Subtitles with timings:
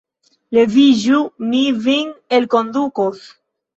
[0.57, 1.19] Leviĝu,
[1.51, 3.23] mi vin elkondukos!